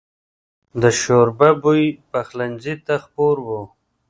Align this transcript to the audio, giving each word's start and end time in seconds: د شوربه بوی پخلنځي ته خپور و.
د 0.81 0.83
شوربه 0.99 1.49
بوی 1.61 1.83
پخلنځي 2.11 2.75
ته 2.85 2.95
خپور 3.03 3.35
و. 3.47 3.49